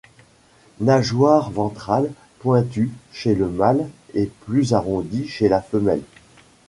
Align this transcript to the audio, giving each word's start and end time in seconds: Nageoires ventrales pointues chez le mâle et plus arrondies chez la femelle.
Nageoires 0.79 1.51
ventrales 1.51 2.11
pointues 2.39 2.89
chez 3.11 3.35
le 3.35 3.47
mâle 3.47 3.87
et 4.15 4.31
plus 4.47 4.73
arrondies 4.73 5.27
chez 5.27 5.47
la 5.47 5.61
femelle. 5.61 6.01